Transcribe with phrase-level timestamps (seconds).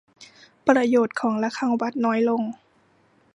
[0.67, 2.41] ประโยชน์ของระฆังวัดน้อยลง